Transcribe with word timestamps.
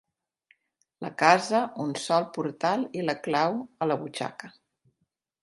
La 1.05 1.11
casa, 1.21 1.59
un 1.83 1.91
sol 2.05 2.25
portal 2.39 2.87
i 3.01 3.05
la 3.11 3.17
clau, 3.29 3.61
a 3.87 3.91
la 3.93 4.01
butxaca. 4.03 4.53